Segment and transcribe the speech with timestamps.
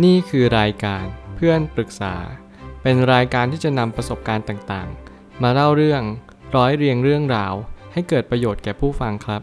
[0.00, 1.04] นี่คือรายการ
[1.36, 2.14] เพื่อนปรึกษา
[2.82, 6.02] เป็นรายการที่จะนำประสบการณ์ต่างๆ มาเล่าเรื่อง
[6.56, 7.54] ร้อยเรียงเรื่องราว
[7.92, 9.42] ให้เกิดประโยชน์แก่ผู้ฟังครับ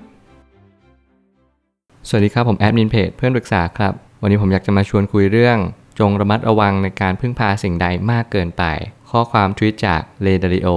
[2.07, 5.57] สวัสดีครับผมแอดมินเพจเพื่อนปรึกษาครับ วันนี้ผมอยากจะมาชวนคุยเรื่อง
[5.99, 8.63] จงระมัดระวังในการพึ่งพาสิ่งใดมากเกินไป
[9.11, 10.69] ข้อความทวิตจากเลดาริโอ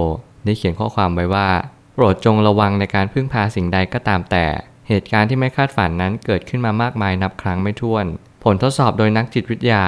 [0.45, 1.49] ได้เขียนข้อความไว้ว่า
[1.93, 4.45] โปรดจงระวังในการพึ่งพาสิ่งใดก็ตามแต่
[4.87, 8.05] เหตุการณ์ที่ไม่คาดฝันนั้นเกิดขึ้นมามากมายนับครั้งไม่ถ้วน
[8.43, 9.83] ผลทดสอบโดยนักจิตวิทยา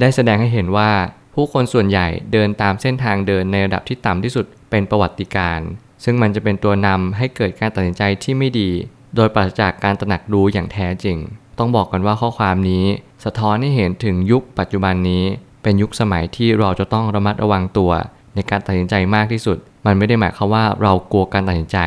[0.00, 0.90] ได้แสดงให้เห็นว่า
[1.34, 5.60] ผู้คนส่วนใหญ่เดินตามเส้นทางเดินในระดับที่ต่ำที่สุดเป็นประวัติการ
[6.04, 8.70] ซึ่งมันจะเป็นตัวนำให้เกิดการตัดสินใจที่ไม่ดี
[9.16, 11.18] โดยปราศจากการตระหนักรู้อย่างแท้จริง
[11.58, 12.84] ต้องบอกกันว่าข้อความนี้
[13.24, 15.24] สะท้อนให้เห็นถึงยุคปัจจุบันนี้
[15.62, 17.92] เป็นยุคสมัยที่เราจะต้องระมัดระวังตัว
[18.34, 21.78] ในการตัดสินใจมากที่สุด มันไม่ได้หมายความว่าเรากลัวการตัดสินใจ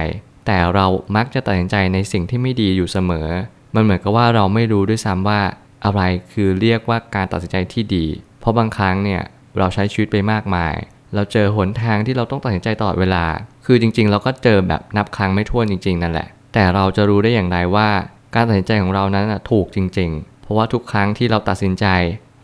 [0.46, 0.86] แต่เรา
[1.16, 3.28] มักจะตัดสินใจในสิ่งที่ไม่ดีอยู่เสมอ
[3.76, 5.42] มันเหมือนกับว่าเราไม่รู้ด้วยซ้ำว่า
[5.86, 6.02] อะไร
[6.34, 8.06] คือเรียกว่าการตัดสินใจที่ดี
[8.40, 9.22] เพราะบางครั้งเนี่ย
[9.58, 10.74] เราใช้ชีวิตไปมากมาย
[11.16, 13.26] เราเจอหนทางที่เราต้องตัดสินใจตลอดเวลา
[13.66, 17.90] คือจริง ๆ เราก็เจอแบบนับครั้งไม่ถ้วนจริง ๆ นั่นแหละ แต่เราจะรู้ได้อย่างไรว่า
[18.36, 21.86] การตัดสินใจของเรานั้นถูกจริง ๆ เพราะว่าทุกครั้งที่เราตัดสินใจ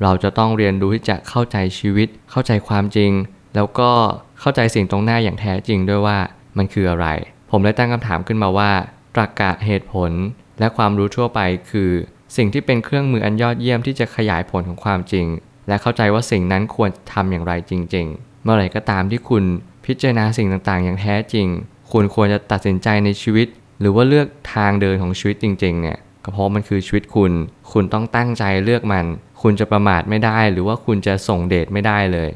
[0.04, 3.12] เราจะต้องเรียนรู้ที่จะเข้าใจชีวิต เข้าใจความจริง
[3.56, 3.92] แล้วก็
[4.40, 6.18] เข้าใจสิ่งตรงหน้าอย่างแท้จริงด้วยว่า
[6.58, 7.08] มันคืออะไร
[7.52, 8.72] ผมเลยตั้งคำถามขึ้นมาว่า
[9.16, 10.12] ตรรกะเหตุผล
[10.60, 11.40] และความรู้ทั่วไป
[11.72, 11.92] คือ
[12.36, 15.26] สิ่งที่เป็นเครื่องมืออันยอดเยี่ยมที่จะขยายผลของความจริง
[15.68, 19.44] และเข้าใจว่าสิ่งนั้นควรทำอย่างไรจริง ๆ เมื่อไหร่ก็ตามที่คุณ
[19.86, 21.48] พิจารณาสิ่งต่างๆ อย่างแท้จริง
[21.92, 23.48] คุณควรจะตัดสินใจในชีวิต
[23.80, 27.32] หรือว่าเลือกทางเดินของชีวิตจริงๆเนี่ยก็เพราะมันคือชีวิตคุณ
[27.72, 29.06] คุณต้องตั้งใจเลือกมัน
[29.42, 32.30] คุณจะประมาทไม่ได้ หรือว่าคุณจะส่งเดชไม่ได้เลย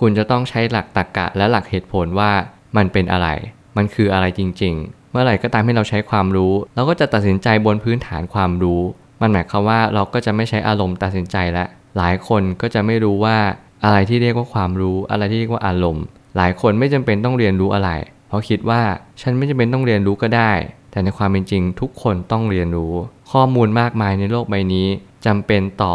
[0.00, 2.30] คุณจะต้องใช้หลักตรรกะและหลักเหตุผลว่า
[2.76, 3.28] มันเป็นอะไร
[3.76, 8.82] มันคืออะไรจริง ๆ เมื่อไหร่ก็ตามที่เราใช้ความรู้ เราก็จะตัดสินใจบนพื้นฐานความรู้
[9.20, 13.36] มันหมายความว่าเราก็จะไม่ใช้อารมณ์ตัดสินใจแล้วหลายคนก็จะไม่รู้ว่า
[13.84, 16.04] อะไรที่เรียกว่าความรู้ อะไรที่เรียกว่าอารมณ์
[16.36, 17.90] หลายคนไม่จำเป็นต้องเรียนรู้อะไร
[18.28, 18.82] เพราะคิดว่า
[19.20, 20.52] ฉันไม่จำเป็นต้องเรียนรู้ก็ได้
[20.90, 22.94] แต่ในความเป็นจริงทุกคนต้องเรียนรู้
[23.32, 24.88] ข้อมูลมากมายในโลกใบนี้
[25.26, 25.94] จำเป็นต่อ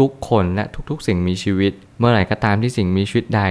[0.00, 3.42] ทุกๆ คนและทุกๆ สิ่งมีชีวิต เมื่อไหร่ก็ตามที่สิ่งมีชีวิตใด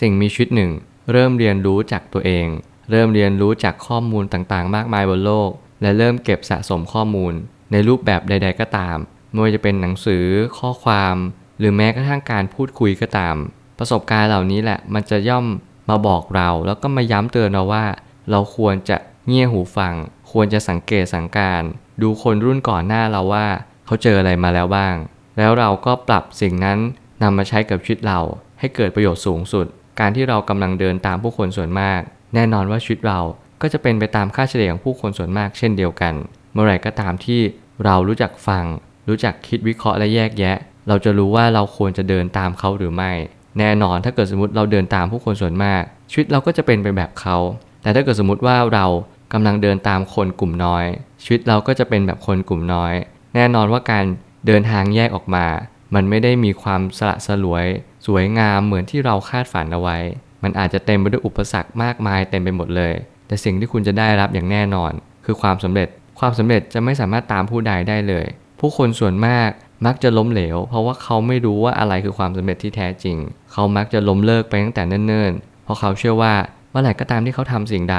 [0.00, 0.70] สิ่งมีชีวิตหนึ่ง
[1.12, 2.46] เริ่มเรียนรู้จากตัวเอง
[2.90, 5.50] เริ่มเรียนรู้จากข้อมูลต่างๆ มากมายบนโลก
[5.82, 7.34] และเริ่มเก็บสะสมข้อมูล
[7.72, 8.96] ในรูปแบบใด ๆ ก็ตาม
[9.30, 10.24] ไม่ว่าจะเป็นหนังสือ
[10.58, 11.16] ข้อความ
[11.58, 13.36] หรือแม้กระทั่งการพูดคุยก็ตาม
[13.78, 15.46] ประสบการณ์เหล่านี้แหละมันจะย่อม
[15.90, 17.84] มาบอกเรา แล้วก็มาย้ำเตือนเราว่า
[18.30, 19.94] เราควรจะเงี่ยหูฟัง
[20.32, 21.62] ควรจะสังเกตสังการ
[22.02, 23.46] ดูคนรุ่นก่อนหน้าเราว่า
[23.86, 24.94] เขาเจออะไรมาแล้วบ้าง
[25.38, 26.78] แล้วเราก็ปรับสิ่งนั้น
[27.22, 28.20] นำมาใช้กับชีวิตเรา
[28.58, 29.66] ให้เกิดประโยชน์สูงสุด
[30.00, 32.00] การที่เรากำลังเดินตามผู้คนส่วนมาก
[32.34, 33.20] แน่นอนว่าชีวิตเรา
[33.62, 36.14] ก็จะเป็นไปตามค่าเฉลี่ยของผู้คนส่วนมากเช่นเดียวกัน
[36.54, 37.40] เมื่อไหร่ก็ตามที่
[37.84, 38.64] เรารู้จักฟัง
[39.08, 40.56] รู้จักคิดวิเคราะห์และแยกแยะ
[40.88, 43.12] เราจะรู้ว่าเราควรจะเดินตามเขาหรือไม่
[43.58, 47.36] แน่นอนถ้าเกิดสมมติเราเดินตามผู้คนส่วนมาก ชีวิตเราก็จะเป็นไปแบบเขา
[47.82, 48.86] แต่ถ้าเกิดสมมติว่าเรา
[49.32, 50.84] กำลังเดินตามคนกลุ่มน้อย
[51.22, 52.94] ชีวิตเราก็จะเป็นแบบคนกลุ่มน้อย
[53.34, 54.04] แน่นอนว่าการ
[54.46, 55.46] เดินทางแยกออกมา
[55.94, 57.66] มันไม่ได้มีความสละสลวย
[58.06, 59.98] สวยงามเหมือนที่เราคาดฝันเอาไว้
[60.42, 62.92] มันอาจจะเต็มไปด้วยอุปสรรคมากมายเต็มไปหมดเลย
[63.26, 64.92] แต่สิ่งที่คุณจะได้รับอย่างแน่นอน
[65.24, 65.88] คือความสำเร็จ
[66.18, 68.26] ความสำเร็จจะไม่สามารถตามผู้ใดได้เลย
[68.60, 69.50] ผู้คนส่วนมาก
[69.86, 73.16] มักจะล้มเหลว เพราะว่าเขาไม่รู้ว่าอะไรคือความสำเร็จที่แท้จริง
[73.52, 76.34] เขามักจะล้มเลิกไปตั้งแต่เนิ่นๆ เพราะเขาเชื่อว่า
[76.70, 77.98] เมื่อไหร่ก็ตามที่เขาทำสิ่งใด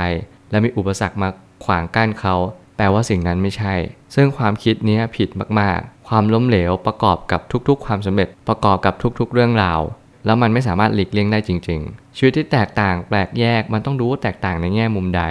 [0.52, 1.30] และมีอุปสรรคมา
[1.66, 2.36] ขวางกั้นเขา
[2.78, 3.74] แปลว่าสิ่งนั้นไม่ใช่
[4.16, 9.82] ซึ่งความคิดนี้ผิดมากๆ ความล้มเหลวประกอบกับทุกๆ ความสำเร็จประกอบกับทุกๆ เรื่องราว
[10.26, 15.24] แล้วมันไม่สามารถหลีกเลี่ยงได้จริง ๆ ชีวิตที่แตกต่างแปลกแยกมันต้องรู้ว่าแตกต่างในแง่มุมใด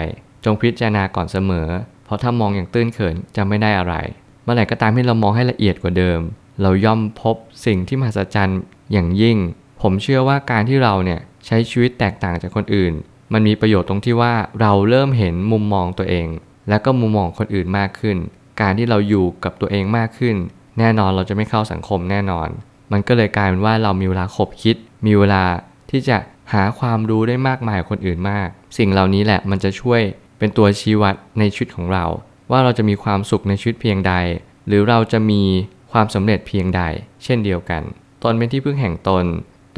[0.45, 1.67] จงพิจารณาก่อนเสมอ
[2.05, 3.95] เพราะถ้ามองอย่างตื้นเขินจะไม่ได้อะไร
[4.43, 6.19] เมื่อไหร่ก็ตามที่เรามองให้ละเอียดกว่าเดิม
[6.61, 7.35] เราย่อมพบ
[7.65, 8.61] สิ่งที่มหัศจรรย์
[8.91, 9.37] อย่างยิ่ง
[9.81, 12.93] ผมเชื่อว่าการที่เราเนี่ยใช้ชีวิตแตกต่างจากคนอื่น
[13.33, 16.27] มันมีประโยชน์ตรงที่ว่าเราเริ่มเห็นมุมมองตัวเอง
[16.69, 18.17] และก็มุมมองคนอื่นมากขึ้น
[18.61, 20.35] การที่เราอยู่กับตัวเองมากขึ้น
[20.79, 22.49] แน่นอนเราจะไม่เข้าสังคมแน่นอน
[22.91, 24.75] มันก็เลยกลายเป็นว่าเรามีเวลาคบคิด
[25.05, 25.43] มีเวลา
[25.89, 26.17] ที่จะ
[26.53, 28.47] หาความรู้ได้มากมายกว่าคนอื่นมาก
[28.77, 30.01] สิ่งเหล่านี้แหละมันจะช่วย
[30.39, 32.05] เป็นตัวชี้วัดในชีวิตของเรา
[32.51, 34.13] ว่าเราจะมีความสุขในชีวิตเพียงใด
[34.67, 35.41] หรือเราจะมี
[35.91, 36.81] ความสำเร็จเพียงใด
[37.23, 37.83] เช่นเดียวกัน
[38.23, 39.25] ตนเป็นที่พึ่งแห่งตน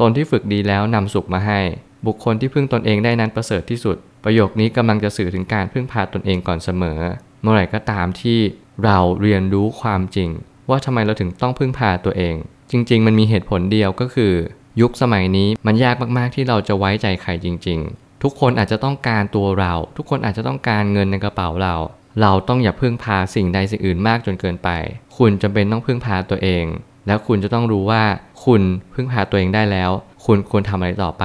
[0.00, 1.60] ตนที่ฝึกดีแล้วนำสุขมาให้
[2.06, 7.00] บุคคลที่พึ่งตนเองได้นั้นประเสริฐที่สุด ประโยคนี้กำลังจะสื่อถึงการพึ่งพาตนเองก่อนเสมอ
[7.42, 8.38] เมื่อไหร่ก็ตามที่
[8.84, 10.30] เราเรียนรู้ความจริง
[10.70, 12.34] ว่าทำไมเราถึงต้องพึ่งพาตัวเอง
[12.70, 14.32] จริง ๆ มันมีเหตุผลเดียวก็คือ
[14.80, 21.74] ยุคสมัยนี้มันยากมากๆที่เราจะไว้ใจใครจริง ๆ ทุกคนอาจจะต้องการตัวเรา ทุกคนอาจจะต้องการเงินในกระเป๋าเรา
[22.22, 24.68] เราต้องอย่าพึ่งพาสิ่งใดสิ่งอื่นมากจนเกินไป
[25.18, 26.64] คุณจำเป็นต้องพึ่งพาตัวเอง
[27.06, 28.02] แล้วคุณจะต้องรู้ว่า
[28.44, 28.62] คุณ
[28.94, 29.90] พึ่งพาตัวเองได้แล้ว
[30.26, 31.24] คุณควรทำอะไรต่อไป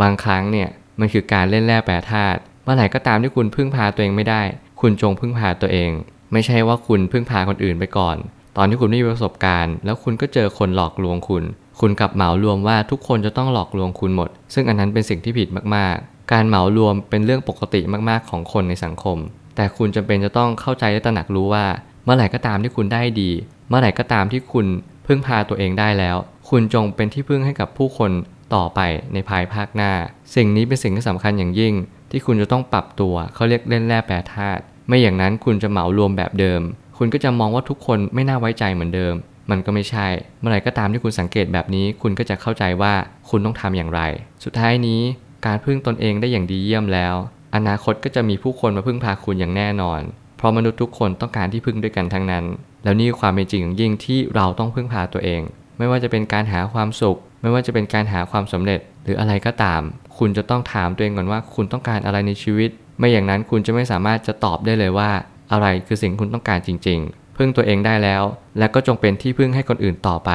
[0.00, 0.68] บางครั้งเนี่ย
[1.00, 4.42] มันคือการเล่นแร่แปรธาตุเมื่อไหร่ก็ตามที่คุณพึ่งพาตัวเองไม่ได้
[4.80, 5.90] คุณจงพึ่งพาตัวเอง
[6.32, 8.16] ไม่ใช่ว่าคุณพึ่งพาคนอื่นไปก่อน
[8.56, 11.44] ตอนที่คุณไม่มีประสบการณ์ แล้วคุณก็เจอคนหลอกลวงคุณ
[11.80, 19.18] คุณกลับเหมารวมว่าทุกคนจะต้องหลอกลวงคุณหมด ซึ่งอันนั้นเป็นสิ่งที่ผิดมากๆ การเหมารวมเป็นเรื่องปกติมากๆของคนในสังคม
[19.56, 21.66] แต่คุณจำเป็นจะต้องเข้าใจและตระหนักรู้ว่า
[22.04, 23.30] เมื่อไหร่ก็ตามที่คุณได้ดี
[23.68, 24.66] เมื่อไหร่ก็ตามที่คุณ
[25.06, 26.16] พึ่งพาตัวเองได้แล้ว
[26.50, 28.10] คุณจงเป็นที่พึ่งให้กับผู้คน
[28.54, 28.80] ต่อไป
[29.12, 29.92] ในภายภาคหน้า
[30.34, 31.74] สิ่งนี้เป็นสิ่งที่สำคัญอย่างยิ่ง
[32.10, 36.60] ที่คุณจะต้องปรับตัวเขาเรียกเล่นแร่แปรธาตุไม่อย่างนั้นคุณจะเหมารวมแบบเดิม
[36.98, 39.14] คุณก็จะมองว่าทุกคนไม่น่าไว้ใจเหมือนเดิม
[39.50, 40.06] มันก็ไม่ใช่
[40.40, 42.92] เมื่อไหร่ก็ตามที่คุณสังเกตแบบนี้ คุณก็จะเข้าใจว่า
[43.30, 44.00] คุณต้องทำอย่างไร
[44.44, 45.00] สุดท้ายนี้
[45.46, 47.14] การพึ่งตนเองได้อย่างดีเยี่ยมแล้ว
[47.56, 50.00] อนาคตก็จะมีผู้คนมาพึ่งพาคุณอย่างแน่นอน
[50.36, 52.44] เพราะมนุษย์ทุกคนต้องการที่พึ่งด้วยกันทั้งนั้น
[52.84, 55.42] แล้วนี่คือความเป็นจริงอย่างยิ่งที่เราต้องพึ่งพาตัวเอง
[55.78, 59.82] ไม่ว่าจะเป็นการหาความสุข ไม่ว่าจะเป็นการหาความสำเร็จ หรืออะไรก็ตาม
[60.18, 65.10] คุณจะต้องถามตัวเองก่อนว่าคุณต้องการอะไรในชีวิต ไม่อย่างนั้นคุณจะไม่สามารถจะตอบได้เลยว่า
[65.52, 68.22] อะไรคือสิ่งคุณต้องการจริง ๆ พึ่งตัวเองได้แล้ว
[68.58, 70.30] และก็จงเป็นที่พึ่งให้คนอื่นต่อไป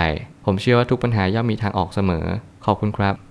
[0.45, 2.25] ผมเชื่อว่าทุกปัญหาย่อมมีทางออกเสมอ
[2.65, 3.30] ขอบคุณครับ